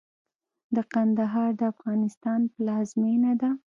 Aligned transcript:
د 0.75 0.77
کندهار 0.93 1.49
د 1.59 1.61
افغانستان 1.73 2.41
پلازمېنه 2.53 3.31
ده. 3.41 3.49